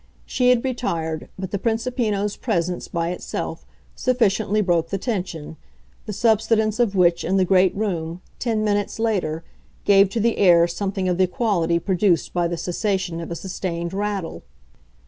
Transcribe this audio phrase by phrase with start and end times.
[0.25, 5.57] She had retired, but the Principino's presence, by itself, sufficiently broke the tension
[6.07, 9.43] the subsidence of which, in the great room, ten minutes later,
[9.85, 13.93] gave to the air something of the quality produced by the cessation of a sustained
[13.93, 14.41] rattle.